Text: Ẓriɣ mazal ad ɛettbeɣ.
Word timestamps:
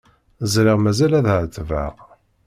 Ẓriɣ 0.53 0.77
mazal 0.79 1.13
ad 1.19 1.27
ɛettbeɣ. 1.35 1.93